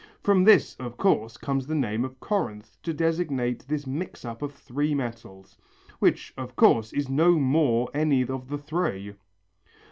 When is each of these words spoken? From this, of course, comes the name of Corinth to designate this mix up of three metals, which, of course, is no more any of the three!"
From 0.23 0.45
this, 0.45 0.73
of 0.77 0.97
course, 0.97 1.37
comes 1.37 1.67
the 1.67 1.75
name 1.75 2.03
of 2.03 2.19
Corinth 2.19 2.75
to 2.81 2.91
designate 2.91 3.67
this 3.67 3.85
mix 3.85 4.25
up 4.25 4.41
of 4.41 4.51
three 4.51 4.95
metals, 4.95 5.55
which, 5.99 6.33
of 6.35 6.55
course, 6.55 6.91
is 6.91 7.07
no 7.07 7.33
more 7.37 7.87
any 7.93 8.23
of 8.23 8.47
the 8.49 8.57
three!" 8.57 9.13